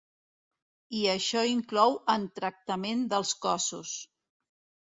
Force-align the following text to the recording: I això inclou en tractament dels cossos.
I 0.99 1.01
això 1.11 1.43
inclou 1.51 1.93
en 2.15 2.25
tractament 2.39 3.07
dels 3.15 3.35
cossos. 3.47 3.93